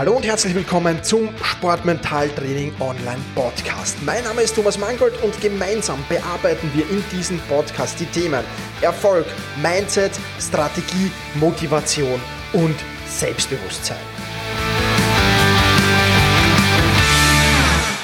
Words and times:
Hallo 0.00 0.16
und 0.16 0.24
herzlich 0.24 0.54
willkommen 0.54 1.04
zum 1.04 1.28
Sportmentaltraining 1.42 2.72
Online 2.80 3.20
Podcast. 3.34 4.02
Mein 4.02 4.24
Name 4.24 4.40
ist 4.40 4.56
Thomas 4.56 4.78
Mangold 4.78 5.22
und 5.22 5.38
gemeinsam 5.42 6.02
bearbeiten 6.08 6.70
wir 6.72 6.88
in 6.88 7.04
diesem 7.12 7.38
Podcast 7.40 8.00
die 8.00 8.06
Themen 8.06 8.42
Erfolg, 8.80 9.26
Mindset, 9.60 10.12
Strategie, 10.40 11.12
Motivation 11.34 12.18
und 12.54 12.76
Selbstbewusstsein. 13.08 13.98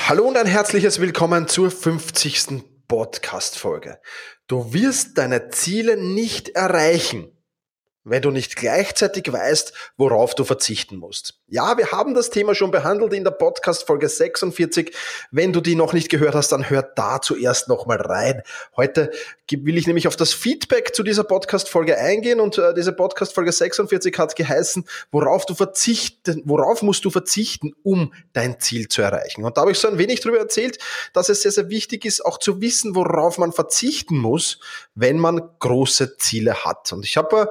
Hallo 0.06 0.24
und 0.24 0.36
ein 0.36 0.44
herzliches 0.44 1.00
Willkommen 1.00 1.48
zur 1.48 1.70
50. 1.70 2.62
Podcast-Folge. 2.88 4.00
Du 4.48 4.74
wirst 4.74 5.16
deine 5.16 5.48
Ziele 5.48 5.96
nicht 5.96 6.50
erreichen, 6.50 7.32
wenn 8.06 8.22
du 8.22 8.30
nicht 8.30 8.56
gleichzeitig 8.56 9.30
weißt, 9.30 9.72
worauf 9.96 10.34
du 10.34 10.44
verzichten 10.44 10.96
musst. 10.96 11.40
Ja, 11.48 11.76
wir 11.76 11.90
haben 11.90 12.14
das 12.14 12.30
Thema 12.30 12.54
schon 12.54 12.70
behandelt 12.70 13.12
in 13.12 13.24
der 13.24 13.32
Podcast 13.32 13.84
Folge 13.84 14.08
46. 14.08 14.94
Wenn 15.32 15.52
du 15.52 15.60
die 15.60 15.74
noch 15.74 15.92
nicht 15.92 16.08
gehört 16.08 16.34
hast, 16.34 16.52
dann 16.52 16.70
hör 16.70 16.82
da 16.82 17.20
zuerst 17.20 17.68
nochmal 17.68 18.00
rein. 18.00 18.42
Heute 18.76 19.10
will 19.50 19.76
ich 19.76 19.86
nämlich 19.88 20.06
auf 20.06 20.16
das 20.16 20.32
Feedback 20.32 20.94
zu 20.94 21.02
dieser 21.02 21.24
Podcast 21.24 21.68
Folge 21.68 21.98
eingehen 21.98 22.40
und 22.40 22.58
äh, 22.58 22.74
diese 22.74 22.92
Podcast 22.92 23.34
Folge 23.34 23.50
46 23.50 24.16
hat 24.18 24.36
geheißen, 24.36 24.84
worauf 25.10 25.44
du 25.44 25.54
verzichten, 25.54 26.42
worauf 26.44 26.82
musst 26.82 27.04
du 27.04 27.10
verzichten, 27.10 27.74
um 27.82 28.12
dein 28.32 28.60
Ziel 28.60 28.88
zu 28.88 29.02
erreichen. 29.02 29.44
Und 29.44 29.56
da 29.56 29.62
habe 29.62 29.72
ich 29.72 29.78
so 29.78 29.88
ein 29.88 29.98
wenig 29.98 30.20
darüber 30.20 30.38
erzählt, 30.38 30.78
dass 31.12 31.28
es 31.28 31.42
sehr, 31.42 31.52
sehr 31.52 31.70
wichtig 31.70 32.04
ist, 32.04 32.24
auch 32.24 32.38
zu 32.38 32.60
wissen, 32.60 32.94
worauf 32.94 33.38
man 33.38 33.52
verzichten 33.52 34.16
muss, 34.16 34.60
wenn 34.94 35.18
man 35.18 35.42
große 35.58 36.16
Ziele 36.18 36.64
hat. 36.64 36.92
Und 36.92 37.04
ich 37.04 37.16
habe 37.16 37.42
äh, 37.42 37.46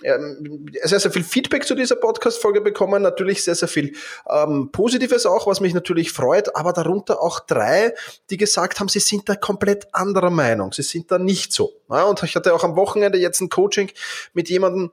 sehr, 0.00 1.00
sehr 1.00 1.10
viel 1.10 1.22
Feedback 1.22 1.64
zu 1.64 1.74
dieser 1.74 1.96
Podcast-Folge 1.96 2.60
bekommen, 2.60 3.02
natürlich 3.02 3.44
sehr, 3.44 3.54
sehr 3.54 3.68
viel 3.68 3.94
ähm, 4.28 4.70
Positives 4.72 5.26
auch, 5.26 5.46
was 5.46 5.60
mich 5.60 5.74
natürlich 5.74 6.12
freut, 6.12 6.56
aber 6.56 6.72
darunter 6.72 7.22
auch 7.22 7.40
drei, 7.40 7.94
die 8.30 8.36
gesagt 8.36 8.80
haben, 8.80 8.88
sie 8.88 9.00
sind 9.00 9.28
da 9.28 9.36
komplett 9.36 9.86
anderer 9.92 10.30
Meinung, 10.30 10.72
sie 10.72 10.82
sind 10.82 11.10
da 11.10 11.18
nicht 11.18 11.52
so. 11.52 11.72
Ja, 11.88 12.04
und 12.04 12.22
ich 12.22 12.34
hatte 12.34 12.54
auch 12.54 12.64
am 12.64 12.76
Wochenende 12.76 13.18
jetzt 13.18 13.40
ein 13.40 13.48
Coaching 13.48 13.90
mit 14.32 14.48
jemandem, 14.48 14.90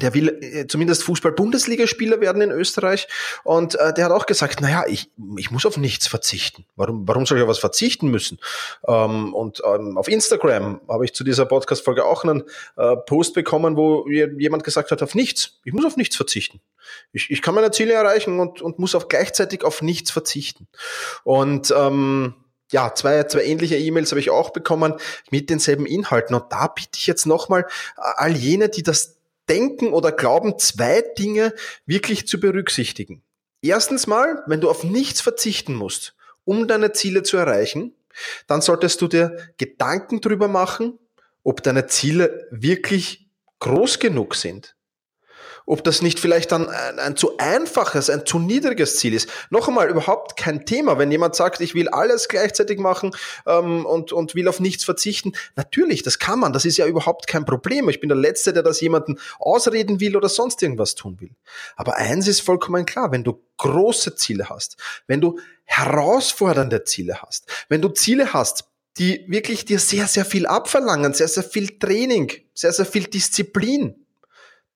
der 0.00 0.14
will 0.14 0.38
äh, 0.40 0.66
zumindest 0.66 1.02
Fußball-Bundesligaspieler 1.02 2.20
werden 2.20 2.40
in 2.40 2.50
Österreich. 2.50 3.08
Und 3.44 3.74
äh, 3.74 3.92
der 3.92 4.06
hat 4.06 4.12
auch 4.12 4.24
gesagt, 4.24 4.62
naja, 4.62 4.84
ich, 4.88 5.10
ich 5.36 5.50
muss 5.50 5.66
auf 5.66 5.76
nichts 5.76 6.06
verzichten. 6.06 6.64
Warum, 6.76 7.06
warum 7.06 7.26
soll 7.26 7.36
ich 7.36 7.42
auf 7.42 7.50
was 7.50 7.58
verzichten 7.58 8.08
müssen? 8.08 8.38
Ähm, 8.88 9.34
und 9.34 9.60
ähm, 9.66 9.98
auf 9.98 10.08
Instagram 10.08 10.80
habe 10.88 11.04
ich 11.04 11.12
zu 11.12 11.24
dieser 11.24 11.44
Podcast-Folge 11.44 12.06
auch 12.06 12.24
einen 12.24 12.44
äh, 12.76 12.96
Post 12.96 13.34
bekommen, 13.34 13.76
wo 13.76 14.08
jemand 14.08 14.64
gesagt 14.64 14.90
hat, 14.90 15.02
auf 15.02 15.14
nichts. 15.14 15.60
Ich 15.64 15.74
muss 15.74 15.84
auf 15.84 15.98
nichts 15.98 16.16
verzichten. 16.16 16.60
Ich, 17.12 17.30
ich 17.30 17.42
kann 17.42 17.54
meine 17.54 17.70
Ziele 17.70 17.92
erreichen 17.92 18.40
und, 18.40 18.62
und 18.62 18.78
muss 18.78 18.94
auch 18.94 19.08
gleichzeitig 19.08 19.62
auf 19.62 19.82
nichts 19.82 20.10
verzichten. 20.10 20.68
Und 21.24 21.72
ähm, 21.76 22.34
ja, 22.70 22.94
zwei, 22.94 23.22
zwei 23.24 23.44
ähnliche 23.44 23.76
E-Mails 23.76 24.10
habe 24.10 24.20
ich 24.20 24.30
auch 24.30 24.50
bekommen 24.50 24.94
mit 25.30 25.50
denselben 25.50 25.86
Inhalten. 25.86 26.34
Und 26.34 26.50
da 26.50 26.68
bitte 26.68 26.96
ich 26.96 27.06
jetzt 27.06 27.26
nochmal 27.26 27.66
all 27.96 28.32
jene, 28.34 28.70
die 28.70 28.82
das 28.82 29.18
denken 29.48 29.92
oder 29.92 30.12
glauben, 30.12 30.58
zwei 30.58 31.02
Dinge 31.18 31.54
wirklich 31.86 32.26
zu 32.26 32.40
berücksichtigen. 32.40 33.22
Erstens 33.60 34.06
mal, 34.06 34.42
wenn 34.46 34.60
du 34.60 34.68
auf 34.68 34.84
nichts 34.84 35.20
verzichten 35.20 35.74
musst, 35.74 36.14
um 36.44 36.66
deine 36.66 36.92
Ziele 36.92 37.22
zu 37.22 37.36
erreichen, 37.36 37.94
dann 38.46 38.60
solltest 38.60 39.00
du 39.00 39.08
dir 39.08 39.36
Gedanken 39.56 40.20
drüber 40.20 40.48
machen, 40.48 40.98
ob 41.44 41.62
deine 41.62 41.86
Ziele 41.86 42.46
wirklich 42.50 43.28
groß 43.60 43.98
genug 43.98 44.34
sind 44.34 44.74
ob 45.72 45.82
das 45.82 46.02
nicht 46.02 46.20
vielleicht 46.20 46.52
dann 46.52 46.68
ein, 46.68 46.98
ein, 46.98 47.16
zu 47.16 47.38
einfaches, 47.38 48.10
ein 48.10 48.26
zu 48.26 48.38
niedriges 48.38 48.96
Ziel 48.96 49.14
ist. 49.14 49.30
Noch 49.48 49.68
einmal, 49.68 49.88
überhaupt 49.88 50.36
kein 50.36 50.66
Thema. 50.66 50.98
Wenn 50.98 51.10
jemand 51.10 51.34
sagt, 51.34 51.62
ich 51.62 51.74
will 51.74 51.88
alles 51.88 52.28
gleichzeitig 52.28 52.78
machen 52.78 53.16
ähm, 53.46 53.86
und, 53.86 54.12
und 54.12 54.34
will 54.34 54.48
auf 54.48 54.60
nichts 54.60 54.84
verzichten, 54.84 55.32
natürlich, 55.56 56.02
das 56.02 56.18
kann 56.18 56.38
man, 56.38 56.52
das 56.52 56.66
ist 56.66 56.76
ja 56.76 56.86
überhaupt 56.86 57.26
kein 57.26 57.46
Problem. 57.46 57.88
Ich 57.88 58.00
bin 58.00 58.10
der 58.10 58.18
Letzte, 58.18 58.52
der 58.52 58.62
das 58.62 58.82
jemanden 58.82 59.18
ausreden 59.38 59.98
will 59.98 60.14
oder 60.14 60.28
sonst 60.28 60.62
irgendwas 60.62 60.94
tun 60.94 61.18
will. 61.20 61.30
Aber 61.76 61.96
eins 61.96 62.28
ist 62.28 62.42
vollkommen 62.42 62.84
klar, 62.84 63.10
wenn 63.10 63.24
du 63.24 63.42
große 63.56 64.14
Ziele 64.14 64.50
hast, 64.50 64.76
wenn 65.06 65.22
du 65.22 65.38
herausfordernde 65.64 66.84
Ziele 66.84 67.22
hast, 67.22 67.46
wenn 67.70 67.80
du 67.80 67.88
Ziele 67.88 68.34
hast, 68.34 68.64
die 68.98 69.24
wirklich 69.26 69.64
dir 69.64 69.78
sehr, 69.78 70.06
sehr 70.06 70.26
viel 70.26 70.46
abverlangen, 70.46 71.14
sehr, 71.14 71.28
sehr 71.28 71.44
viel 71.44 71.78
Training, 71.78 72.30
sehr, 72.52 72.74
sehr 72.74 72.84
viel 72.84 73.04
Disziplin, 73.04 74.01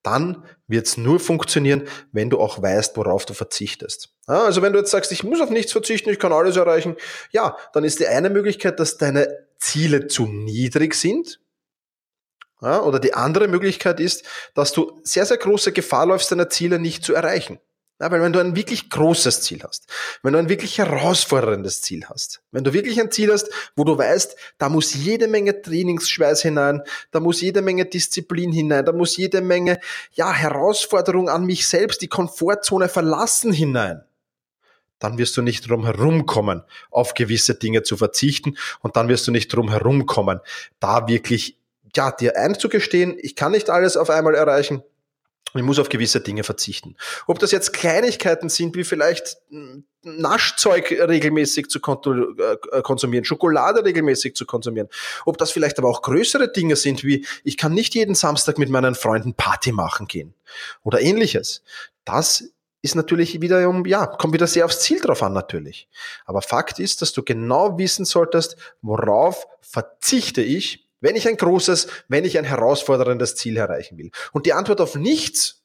dann 0.07 0.45
wird 0.69 0.87
es 0.87 0.97
nur 0.97 1.19
funktionieren, 1.19 1.89
wenn 2.13 2.31
du 2.31 2.39
auch 2.39 2.63
weißt, 2.63 2.97
worauf 2.97 3.27
du 3.27 3.35
verzichtest. 3.35 4.15
Also 4.27 4.63
wenn 4.63 4.73
du 4.73 4.79
jetzt 4.79 4.93
sagst, 4.93 5.11
ich 5.13 5.25
muss 5.25 5.41
auf 5.41 5.51
nichts 5.51 5.73
verzichten, 5.73 6.11
ich 6.11 6.19
kann 6.19 6.33
alles 6.33 6.57
erreichen, 6.57 6.97
ja, 7.33 7.57
dann 7.73 7.85
ist 7.85 7.99
die 7.99 8.07
eine 8.07 8.31
Möglichkeit, 8.31 8.79
dass 8.79 8.97
deine 8.97 9.29
Ziele 9.59 10.07
zu 10.07 10.27
niedrig 10.27 10.95
sind. 10.95 11.41
Oder 12.61 12.99
die 12.99 13.13
andere 13.15 13.49
Möglichkeit 13.49 14.01
ist, 14.01 14.25
dass 14.55 14.73
du 14.73 14.99
sehr, 15.03 15.27
sehr 15.27 15.37
große 15.37 15.73
Gefahr 15.73 16.07
läufst, 16.07 16.33
deine 16.33 16.49
Ziele 16.49 16.79
nicht 16.79 17.05
zu 17.05 17.13
erreichen. 17.13 17.59
Ja, 17.99 18.11
weil 18.11 18.21
wenn 18.21 18.33
du 18.33 18.41
ein 18.41 18.55
wirklich 18.55 18.91
großes 18.91 19.41
Ziel 19.41 19.63
hast, 19.63 19.87
wenn 20.23 20.35
du 20.35 20.39
ein 20.39 20.51
wirklich 20.51 20.77
herausforderndes 20.77 21.81
Ziel 21.81 22.05
hast, 22.07 22.43
wenn 22.53 22.63
du 22.63 22.75
wirklich 22.75 23.01
ein 23.01 23.11
Ziel 23.11 23.33
hast, 23.33 23.49
wo 23.75 23.85
du 23.85 23.97
weißt, 23.97 24.37
da 24.59 24.69
muss 24.69 24.93
jede 24.93 25.29
Menge 25.29 25.63
Trainingsschweiß 25.63 26.43
hinein, 26.43 26.83
da 27.11 27.21
muss 27.21 27.41
jede 27.41 27.63
Menge 27.63 27.87
Disziplin 27.87 28.53
hinein, 28.53 28.85
da 28.85 28.93
muss 28.93 29.17
jede 29.17 29.41
Menge, 29.41 29.81
ja, 30.13 30.31
Herausforderung 30.31 31.31
an 31.31 31.47
mich 31.47 31.67
selbst, 31.67 32.03
die 32.03 32.09
Komfortzone 32.09 32.91
verlassen 32.91 33.51
hinein, 33.51 34.05
dann 34.99 35.17
wirst 35.17 35.35
du 35.39 35.41
nicht 35.41 35.67
drum 35.67 35.87
herumkommen, 35.87 36.65
auf 36.91 37.15
gewisse 37.15 37.55
Dinge 37.55 37.83
zu 37.83 37.97
verzichten 37.97 38.59
und 38.81 38.97
dann 38.97 39.09
wirst 39.09 39.27
du 39.27 39.33
nicht 39.33 39.49
drum 39.49 39.71
herumkommen, 39.71 40.41
da 40.81 41.09
wirklich, 41.09 41.59
ja, 41.95 42.11
dir 42.13 42.37
einzugestehen, 42.37 43.17
ich 43.19 43.37
kann 43.37 43.53
nicht 43.53 43.71
alles 43.71 43.97
auf 43.97 44.11
einmal 44.11 44.35
erreichen, 44.35 44.83
ich 45.55 45.63
muss 45.63 45.79
auf 45.79 45.89
gewisse 45.89 46.21
Dinge 46.21 46.45
verzichten. 46.45 46.97
Ob 47.27 47.39
das 47.39 47.51
jetzt 47.51 47.73
Kleinigkeiten 47.73 48.49
sind, 48.49 48.77
wie 48.77 48.85
vielleicht 48.85 49.39
Naschzeug 50.03 50.91
regelmäßig 50.91 51.69
zu 51.69 51.79
äh, 51.79 52.83
konsumieren, 52.83 53.25
Schokolade 53.25 53.85
regelmäßig 53.85 54.35
zu 54.35 54.47
konsumieren. 54.47 54.89
Ob 55.25 55.39
das 55.39 55.51
vielleicht 55.51 55.79
aber 55.79 55.89
auch 55.89 56.03
größere 56.03 56.51
Dinge 56.53 56.77
sind, 56.77 57.05
wie 57.05 57.27
ich 57.45 57.57
kann 57.57 57.75
nicht 57.75 57.95
jeden 57.95 58.15
Samstag 58.15 58.59
mit 58.59 58.69
meinen 58.71 58.95
Freunden 58.95 59.35
Party 59.35 59.73
machen 59.73 60.07
gehen 60.07 60.35
oder 60.83 61.01
ähnliches. 61.01 61.63
Das 62.05 62.45
ist 62.83 62.95
natürlich 62.95 63.41
wieder 63.41 63.69
um, 63.69 63.85
ja, 63.85 64.07
kommt 64.07 64.33
wieder 64.33 64.47
sehr 64.47 64.65
aufs 64.65 64.81
Ziel 64.81 65.01
drauf 65.01 65.23
an 65.23 65.33
natürlich. 65.33 65.89
Aber 66.25 66.41
Fakt 66.41 66.79
ist, 66.79 67.03
dass 67.03 67.13
du 67.13 67.23
genau 67.23 67.79
wissen 67.79 68.05
solltest, 68.05 68.57
worauf 68.81 69.47
verzichte 69.61 70.41
ich, 70.43 70.86
wenn 71.01 71.17
ich 71.17 71.29
ein 71.29 71.37
großes, 71.37 71.89
wenn 72.09 72.25
ich 72.25 72.39
ein 72.39 72.45
herausforderndes 72.45 73.37
Ziel 73.37 73.57
erreichen 73.57 73.99
will. 73.99 74.11
Und 74.33 74.47
die 74.47 74.53
Antwort 74.53 74.81
auf 74.81 74.95
nichts, 74.95 75.63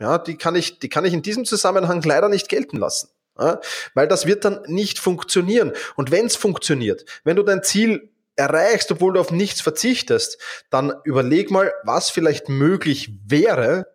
ja, 0.00 0.18
die 0.18 0.36
kann 0.36 0.56
ich, 0.56 0.78
die 0.78 0.88
kann 0.88 1.04
ich 1.04 1.12
in 1.12 1.22
diesem 1.22 1.44
Zusammenhang 1.44 2.02
leider 2.02 2.28
nicht 2.28 2.48
gelten 2.48 2.76
lassen. 2.76 3.08
Ja, 3.38 3.60
weil 3.94 4.06
das 4.06 4.26
wird 4.26 4.44
dann 4.44 4.62
nicht 4.66 5.00
funktionieren. 5.00 5.72
Und 5.96 6.12
wenn 6.12 6.26
es 6.26 6.36
funktioniert, 6.36 7.04
wenn 7.24 7.34
du 7.34 7.42
dein 7.42 7.64
Ziel 7.64 8.10
erreichst, 8.36 8.90
obwohl 8.92 9.14
du 9.14 9.20
auf 9.20 9.32
nichts 9.32 9.60
verzichtest, 9.60 10.38
dann 10.70 10.92
überleg 11.04 11.50
mal, 11.50 11.72
was 11.82 12.10
vielleicht 12.10 12.48
möglich 12.48 13.12
wäre, 13.26 13.93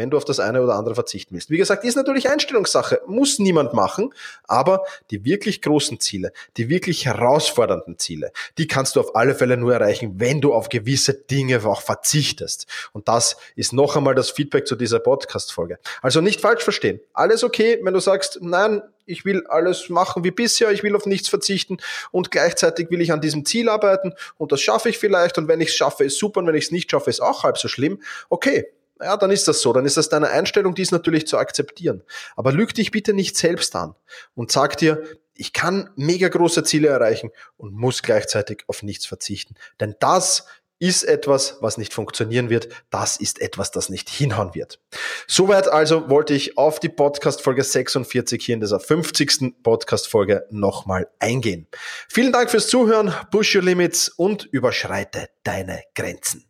wenn 0.00 0.08
du 0.08 0.16
auf 0.16 0.24
das 0.24 0.40
eine 0.40 0.62
oder 0.62 0.76
andere 0.76 0.94
verzichten 0.94 1.34
willst. 1.34 1.50
Wie 1.50 1.58
gesagt, 1.58 1.84
ist 1.84 1.94
natürlich 1.94 2.30
Einstellungssache, 2.30 3.02
muss 3.06 3.38
niemand 3.38 3.74
machen, 3.74 4.14
aber 4.48 4.84
die 5.10 5.26
wirklich 5.26 5.60
großen 5.60 6.00
Ziele, 6.00 6.32
die 6.56 6.70
wirklich 6.70 7.04
herausfordernden 7.04 7.98
Ziele, 7.98 8.32
die 8.56 8.66
kannst 8.66 8.96
du 8.96 9.00
auf 9.00 9.14
alle 9.14 9.34
Fälle 9.34 9.58
nur 9.58 9.74
erreichen, 9.74 10.14
wenn 10.16 10.40
du 10.40 10.54
auf 10.54 10.70
gewisse 10.70 11.12
Dinge 11.12 11.62
auch 11.66 11.82
verzichtest. 11.82 12.66
Und 12.92 13.08
das 13.08 13.36
ist 13.56 13.74
noch 13.74 13.94
einmal 13.94 14.14
das 14.14 14.30
Feedback 14.30 14.66
zu 14.66 14.74
dieser 14.74 15.00
Podcast-Folge. 15.00 15.78
Also 16.00 16.22
nicht 16.22 16.40
falsch 16.40 16.64
verstehen. 16.64 17.00
Alles 17.12 17.44
okay, 17.44 17.78
wenn 17.82 17.92
du 17.92 18.00
sagst, 18.00 18.38
nein, 18.40 18.80
ich 19.04 19.26
will 19.26 19.46
alles 19.48 19.90
machen 19.90 20.24
wie 20.24 20.30
bisher, 20.30 20.70
ich 20.70 20.82
will 20.82 20.96
auf 20.96 21.04
nichts 21.04 21.28
verzichten 21.28 21.76
und 22.10 22.30
gleichzeitig 22.30 22.90
will 22.90 23.02
ich 23.02 23.12
an 23.12 23.20
diesem 23.20 23.44
Ziel 23.44 23.68
arbeiten 23.68 24.14
und 24.38 24.50
das 24.52 24.62
schaffe 24.62 24.88
ich 24.88 24.98
vielleicht 24.98 25.36
und 25.36 25.46
wenn 25.46 25.60
ich 25.60 25.68
es 25.68 25.74
schaffe, 25.74 26.04
ist 26.04 26.18
super 26.18 26.40
und 26.40 26.46
wenn 26.46 26.54
ich 26.54 26.64
es 26.64 26.70
nicht 26.70 26.90
schaffe, 26.90 27.10
ist 27.10 27.20
auch 27.20 27.42
halb 27.42 27.58
so 27.58 27.68
schlimm. 27.68 28.00
Okay, 28.28 28.66
ja, 29.02 29.16
dann 29.16 29.30
ist 29.30 29.48
das 29.48 29.60
so. 29.60 29.72
Dann 29.72 29.86
ist 29.86 29.96
das 29.96 30.08
deine 30.08 30.28
Einstellung, 30.28 30.74
die 30.74 30.82
ist 30.82 30.92
natürlich 30.92 31.26
zu 31.26 31.38
akzeptieren. 31.38 32.02
Aber 32.36 32.52
lüg 32.52 32.74
dich 32.74 32.90
bitte 32.90 33.12
nicht 33.12 33.36
selbst 33.36 33.74
an 33.76 33.94
und 34.34 34.52
sag 34.52 34.76
dir, 34.78 35.02
ich 35.34 35.52
kann 35.54 35.88
mega 35.96 36.28
große 36.28 36.64
Ziele 36.64 36.88
erreichen 36.88 37.30
und 37.56 37.72
muss 37.72 38.02
gleichzeitig 38.02 38.64
auf 38.66 38.82
nichts 38.82 39.06
verzichten. 39.06 39.54
Denn 39.80 39.94
das 39.98 40.44
ist 40.80 41.04
etwas, 41.04 41.58
was 41.60 41.78
nicht 41.78 41.92
funktionieren 41.94 42.50
wird. 42.50 42.68
Das 42.90 43.18
ist 43.18 43.40
etwas, 43.40 43.70
das 43.70 43.90
nicht 43.90 44.08
hinhauen 44.08 44.54
wird. 44.54 44.80
Soweit 45.28 45.68
also 45.68 46.08
wollte 46.08 46.34
ich 46.34 46.58
auf 46.58 46.80
die 46.80 46.88
Podcast-Folge 46.88 47.62
46 47.62 48.44
hier 48.44 48.54
in 48.54 48.60
dieser 48.60 48.80
50. 48.80 49.62
Podcast-Folge 49.62 50.46
nochmal 50.50 51.08
eingehen. 51.18 51.68
Vielen 52.08 52.32
Dank 52.32 52.50
fürs 52.50 52.68
Zuhören, 52.68 53.14
push 53.30 53.54
your 53.54 53.62
limits 53.62 54.08
und 54.08 54.44
überschreite 54.46 55.28
deine 55.44 55.82
Grenzen. 55.94 56.49